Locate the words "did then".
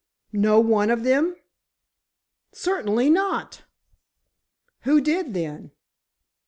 4.99-5.69